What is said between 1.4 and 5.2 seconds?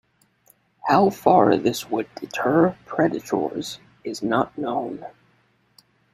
this would deter predators is not known.